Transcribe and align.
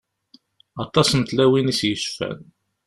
Aṭas 0.83 1.09
n 1.13 1.21
tlawin 1.23 1.71
i 1.73 1.75
s-yecfan. 1.79 2.39